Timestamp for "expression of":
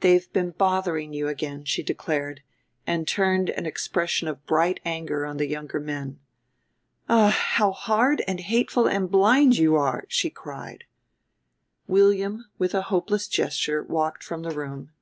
3.66-4.46